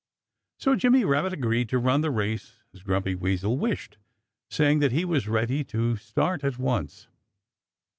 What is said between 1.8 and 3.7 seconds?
the race as Grumpy Weasel